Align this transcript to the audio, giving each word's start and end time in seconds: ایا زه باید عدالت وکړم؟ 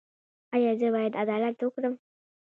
ایا 0.55 0.71
زه 0.79 0.87
باید 0.95 1.13
عدالت 1.23 1.55
وکړم؟ 1.61 1.93